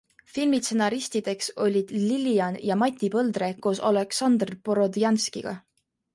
Filmi 0.35 0.59
stsenaristideks 0.61 1.49
olid 1.65 1.93
Lilian 2.05 2.57
ja 2.71 2.79
Mati 2.85 3.11
Põldre 3.17 3.51
koos 3.67 3.83
Aleksandr 3.93 4.55
Borodjanskiga. 4.67 5.57